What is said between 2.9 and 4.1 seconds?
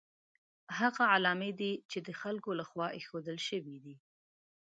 ایښودل شوي دي.